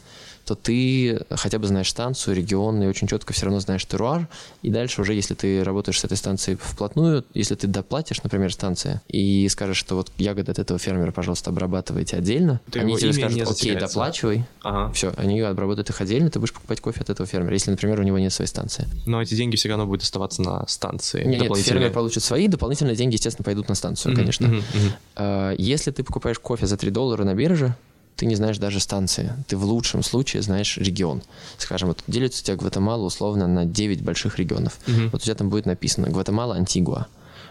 [0.47, 4.29] то ты хотя бы знаешь станцию, регион, и очень четко все равно знаешь теруар.
[4.62, 9.01] И дальше уже, если ты работаешь с этой станцией вплотную, если ты доплатишь, например, станции,
[9.10, 13.51] и скажешь, что вот ягоды от этого фермера, пожалуйста, обрабатывайте отдельно, ты они тебе скажут,
[13.51, 14.93] окей, доплачивай, ага.
[14.93, 18.03] все, они обработают их отдельно, ты будешь покупать кофе от этого фермера, если, например, у
[18.03, 18.88] него нет своей станции.
[19.05, 21.25] Но эти деньги все равно будут оставаться на станции.
[21.25, 24.45] Нет, нет фермер получит свои, дополнительные деньги, естественно, пойдут на станцию, mm-hmm, конечно.
[24.45, 24.63] Mm-hmm,
[25.17, 25.55] mm-hmm.
[25.57, 27.75] Если ты покупаешь кофе за 3 доллара на бирже,
[28.17, 29.32] ты не знаешь даже станции.
[29.47, 31.21] Ты в лучшем случае знаешь регион.
[31.58, 34.80] Скажем, вот делится у тебя Гватемала условно на 9 больших регионов.
[34.88, 35.10] Угу.
[35.12, 37.08] Вот у тебя там будет написано Гватемала, Антигуа.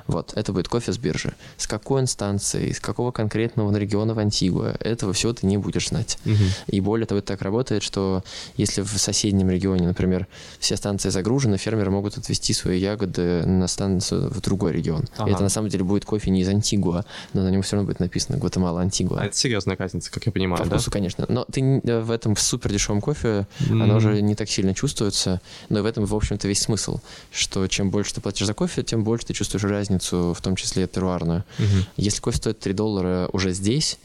[0.07, 1.35] Вот, это будет кофе с биржи.
[1.57, 5.89] С какой он станции, с какого конкретного региона в Антигуа, этого всего ты не будешь
[5.89, 6.19] знать.
[6.25, 6.35] Угу.
[6.69, 8.23] И более того, это так работает, что
[8.57, 10.27] если в соседнем регионе, например,
[10.59, 15.05] все станции загружены, фермеры могут отвезти свои ягоды на станцию в другой регион.
[15.17, 15.31] Ага.
[15.31, 17.87] И это на самом деле будет кофе не из Антигуа, но на нем все равно
[17.87, 19.21] будет написано Гватемала, Антигуа.
[19.21, 20.93] А это серьезная разница, как я понимаю, По вкусу, да?
[20.93, 21.27] конечно.
[21.29, 23.83] Но ты в этом супер дешевом кофе, mm.
[23.83, 27.91] оно уже не так сильно чувствуется, но в этом, в общем-то, весь смысл, что чем
[27.91, 31.45] больше ты платишь за кофе, тем больше ты чувствуешь разницу, в том числе теруарную.
[31.59, 31.87] Угу.
[31.97, 33.99] Если кофе стоит 3 доллара уже здесь,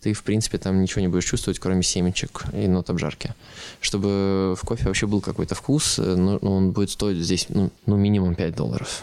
[0.00, 3.34] ты, в принципе, там ничего не будешь чувствовать, кроме семечек и нот обжарки.
[3.80, 7.96] Чтобы в кофе вообще был какой-то вкус, э, ну, он будет стоить здесь, ну, ну
[7.96, 9.02] минимум 5 долларов.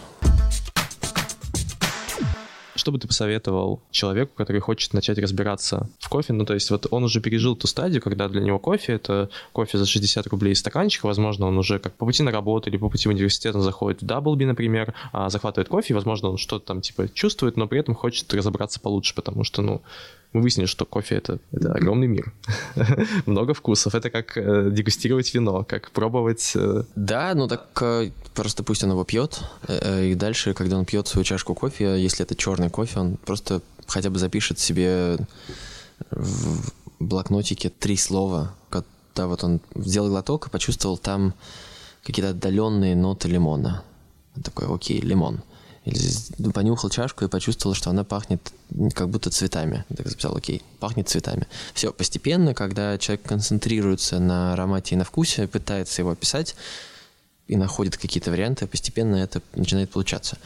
[2.86, 6.32] Что бы ты посоветовал человеку, который хочет начать разбираться в кофе?
[6.32, 9.76] Ну, то есть вот он уже пережил ту стадию, когда для него кофе— это кофе
[9.76, 11.06] за 60 рублей из стаканчика.
[11.06, 14.02] Возможно, он уже как по пути на работу или по пути в университет он заходит
[14.02, 17.96] в Даблби, например, а, захватывает кофе, возможно, он что-то там типа чувствует, но при этом
[17.96, 19.82] хочет разобраться получше, потому что, ну,
[20.32, 22.32] мы выяснили, что кофе это, это огромный мир.
[23.26, 23.94] Много вкусов.
[23.94, 26.52] Это как э, дегустировать вино, как пробовать...
[26.54, 26.84] Э...
[26.94, 29.42] Да, ну так э, просто пусть он его пьет.
[29.68, 33.62] Э, и дальше, когда он пьет свою чашку кофе, если это черный кофе, он просто
[33.86, 35.18] хотя бы запишет себе
[36.10, 41.34] в блокнотике три слова, когда вот он сделал глоток и почувствовал там
[42.02, 43.82] какие-то отдаленные ноты лимона.
[44.36, 45.40] Он такой, окей, лимон.
[45.86, 48.52] Или понюхал чашку и почувствовал, что она пахнет
[48.92, 49.84] как будто цветами.
[49.88, 51.46] Я так записал, окей, пахнет цветами.
[51.74, 56.56] Все, постепенно, когда человек концентрируется на аромате и на вкусе, пытается его описать,
[57.48, 60.36] и находит какие-то варианты, постепенно это начинает получаться.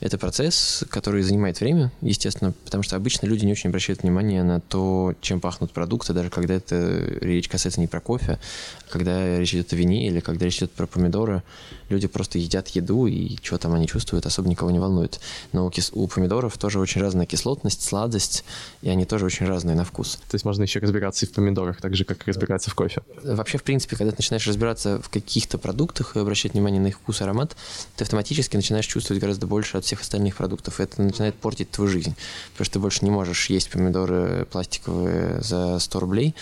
[0.00, 4.60] Это процесс, который занимает время, естественно, потому что обычно люди не очень обращают внимание на
[4.60, 8.40] то, чем пахнут продукты, даже когда это речь касается не про кофе,
[8.86, 11.42] а когда речь идет о вине или когда речь идет про помидоры,
[11.88, 15.20] люди просто едят еду, и что там они чувствуют, особо никого не волнует.
[15.52, 18.44] Но у, кис- у помидоров тоже очень разная кислотность, сладость,
[18.82, 20.16] и они тоже очень разные на вкус.
[20.28, 23.02] То есть можно еще разбираться и в помидорах, так же, как разбираться в кофе?
[23.22, 26.88] Вообще, в принципе, когда ты начинаешь разбираться в каких-то продуктах и обращать обращать внимание на
[26.88, 27.56] их вкус аромат,
[27.96, 30.80] ты автоматически начинаешь чувствовать гораздо больше от всех остальных продуктов.
[30.80, 32.14] И это начинает портить твою жизнь.
[32.52, 36.34] Потому что ты больше не можешь есть помидоры пластиковые за 100 рублей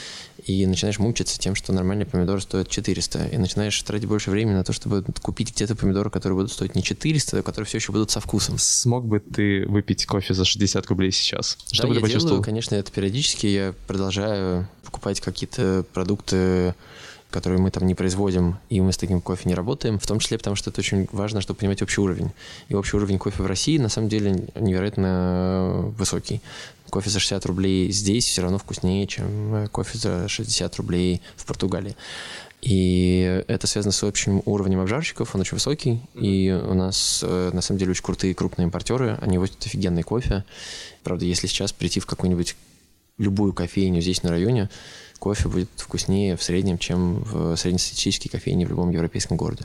[0.46, 3.28] и начинаешь мучиться тем, что нормальные помидоры стоят 400.
[3.28, 6.82] И начинаешь тратить больше времени на то, чтобы купить где-то помидоры, которые будут стоить не
[6.82, 8.58] 400, а которые все еще будут со вкусом.
[8.58, 11.58] Смог бы ты выпить кофе за 60 рублей сейчас?
[11.70, 12.36] Что да, бы ты почувствовал?
[12.36, 13.46] Делаю, конечно, это периодически.
[13.46, 16.74] Я продолжаю покупать какие-то продукты
[17.36, 20.38] которые мы там не производим, и мы с таким кофе не работаем, в том числе
[20.38, 22.30] потому, что это очень важно, чтобы понимать общий уровень.
[22.70, 26.40] И общий уровень кофе в России на самом деле невероятно высокий.
[26.88, 31.94] Кофе за 60 рублей здесь все равно вкуснее, чем кофе за 60 рублей в Португалии.
[32.62, 37.60] И это связано с общим уровнем обжарщиков, он очень высокий, и у нас э, на
[37.60, 40.42] самом деле очень крутые крупные импортеры, они возят офигенный кофе.
[41.04, 42.56] Правда, если сейчас прийти в какую-нибудь
[43.18, 44.68] любую кофейню здесь на районе,
[45.18, 49.64] кофе будет вкуснее в среднем, чем в среднестатистической кофейне в любом европейском городе.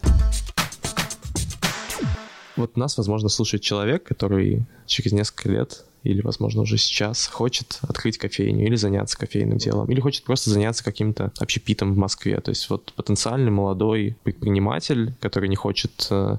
[2.56, 8.18] Вот нас, возможно, слушает человек, который через несколько лет или, возможно, уже сейчас хочет открыть
[8.18, 12.40] кофейню или заняться кофейным делом, или хочет просто заняться каким-то общепитом в Москве.
[12.40, 16.38] То есть вот потенциальный молодой предприниматель, который не хочет э,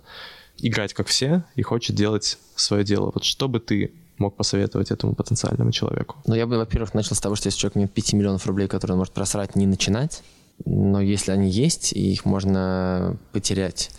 [0.59, 3.13] играть как все и хочет делать свое дело.
[3.15, 6.17] Вот что бы ты мог посоветовать этому потенциальному человеку?
[6.27, 8.95] Ну, я бы, во-первых, начал с того, что если человек имеет 5 миллионов рублей, которые
[8.95, 10.23] он может просрать, не начинать.
[10.65, 13.91] Но если они есть, и их можно потерять,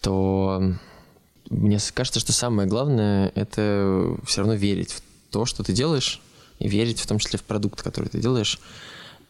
[0.00, 0.62] то
[1.50, 6.20] мне кажется, что самое главное— это все равно верить в то, что ты делаешь,
[6.58, 8.60] и верить в том числе в продукт, который ты делаешь,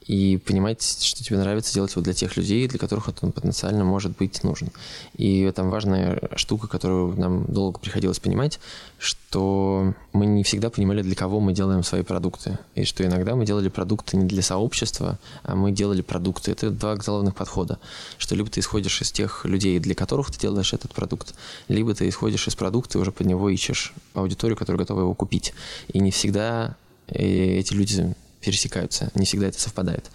[0.06, 4.16] и понимать, что тебе нравится делать его для тех людей, для которых это потенциально может
[4.16, 4.70] быть нужен.
[5.16, 8.60] И там важная штука, которую нам долго приходилось понимать,
[8.98, 12.58] что мы не всегда понимали, для кого мы делаем свои продукты.
[12.74, 16.52] И что иногда мы делали продукты не для сообщества, а мы делали продукты.
[16.52, 17.78] Это два главных подхода.
[18.16, 21.34] Что либо ты исходишь из тех людей, для которых ты делаешь этот продукт,
[21.68, 25.52] либо ты исходишь из продукта и уже под него ищешь аудиторию, которая готова его купить.
[25.88, 26.76] И не всегда
[27.08, 28.14] э, эти люди
[28.46, 30.08] пересекаются, не всегда это совпадает.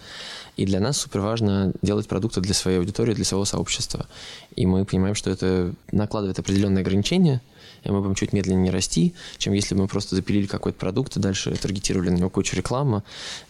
[0.56, 4.06] И для нас супер важно делать продукты для своей аудитории, для своего сообщества.
[4.56, 7.42] И мы понимаем, что это накладывает определенные ограничения,
[7.84, 11.20] и мы будем чуть медленнее расти, чем если бы мы просто запилили какой-то продукт и
[11.20, 13.02] дальше таргетировали на него кучу рекламы,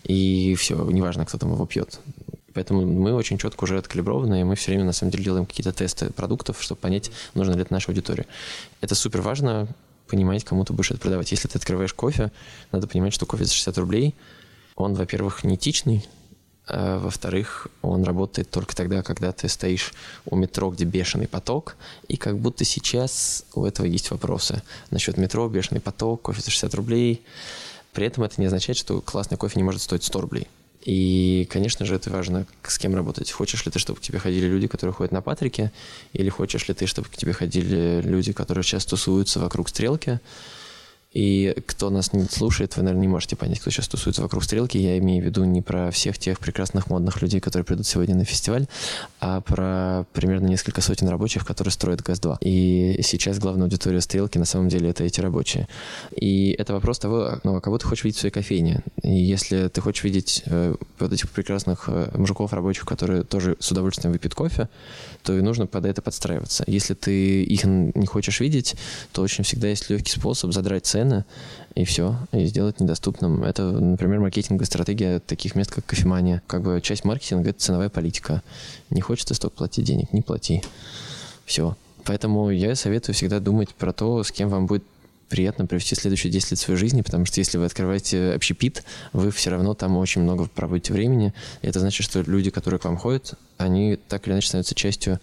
[0.02, 2.00] и все, неважно, кто там его пьет.
[2.52, 5.72] Поэтому мы очень четко уже откалиброваны, и мы все время, на самом деле, делаем какие-то
[5.72, 8.26] тесты продуктов, чтобы понять, нужно ли это нашей аудитории.
[8.80, 9.68] Это супер важно,
[10.08, 11.30] понимать, кому ты будешь это продавать.
[11.30, 12.32] Если ты открываешь кофе,
[12.72, 14.16] надо понимать, что кофе за 60 рублей–
[14.76, 16.06] он, во-первых, не этичный,
[16.66, 19.92] а во-вторых, он работает только тогда, когда ты стоишь
[20.26, 21.76] у метро, где бешеный поток,
[22.08, 26.74] и как будто сейчас у этого есть вопросы насчет метро, бешеный поток, кофе за 60
[26.74, 27.22] рублей.
[27.92, 30.48] При этом это не означает, что классный кофе не может стоить 100 рублей.
[30.84, 33.30] И, конечно же, это важно, с кем работать.
[33.30, 35.70] Хочешь ли ты, чтобы к тебе ходили люди, которые ходят на Патрике,
[36.12, 40.20] или хочешь ли ты, чтобы к тебе ходили люди, которые сейчас тусуются вокруг стрелки,
[41.12, 44.78] и кто нас не слушает, вы, наверное, не можете понять, кто сейчас тусуется вокруг стрелки.
[44.78, 48.24] Я имею в виду не про всех тех прекрасных модных людей, которые придут сегодня на
[48.24, 48.66] фестиваль,
[49.20, 52.38] а про примерно несколько сотен рабочих, которые строят ГАЗ-2.
[52.40, 55.68] И сейчас главная аудитория стрелки на самом деле это эти рабочие.
[56.16, 58.82] И это вопрос того, ну, а кого ты хочешь видеть в своей кофейне.
[59.02, 63.70] И если ты хочешь видеть э, вот этих прекрасных э, мужиков рабочих, которые тоже с
[63.70, 64.68] удовольствием выпьют кофе,
[65.22, 66.64] то и нужно под это подстраиваться.
[66.66, 68.76] Если ты их не хочешь видеть,
[69.12, 71.24] то очень всегда есть легкий способ задрать цены цены,
[71.74, 73.42] и все, и сделать недоступным.
[73.44, 76.42] Это, например, маркетинговая стратегия таких мест, как кофемания.
[76.46, 78.42] Как бы часть маркетинга— это ценовая политика.
[78.90, 80.62] Не хочется столько платить денег, не плати.
[81.44, 81.76] Все.
[82.04, 84.84] Поэтому я советую всегда думать про то, с кем вам будет
[85.28, 88.84] приятно провести следующие 10 лет своей жизни, потому что если вы открываете общепит,
[89.14, 91.32] вы все равно там очень много проводите времени.
[91.62, 95.20] И это значит, что люди, которые к вам ходят, они так или иначе становятся частью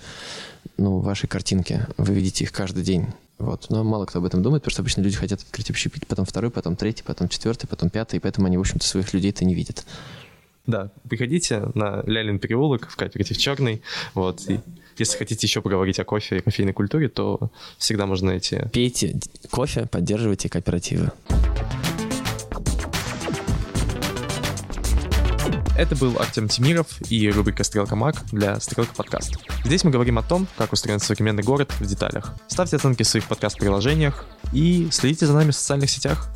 [0.77, 1.85] ну, вашей картинки.
[1.97, 3.07] Вы видите их каждый день.
[3.39, 3.67] Вот.
[3.69, 6.51] Но мало кто об этом думает, потому что обычно люди хотят открыть общепит, потом второй,
[6.51, 9.85] потом третий, потом четвертый, потом пятый, и поэтому они, в общем-то, своих людей-то не видят.
[10.67, 13.81] Да, приходите на Лялин переулок в кооператив Черный,
[14.13, 14.59] вот, и
[14.97, 18.59] если хотите еще поговорить о кофе и кофейной культуре, то всегда можно найти.
[18.71, 19.17] Пейте
[19.49, 21.11] кофе, поддерживайте кооперативы.
[25.79, 29.37] Это был Артем Тимиров и рубрика «Стрелка Маг» для «Стрелка подкаст».
[29.63, 32.35] Здесь мы говорим о том, как устроен современный город в деталях.
[32.49, 36.35] Ставьте оценки в своих подкаст-приложениях и следите за нами в социальных сетях.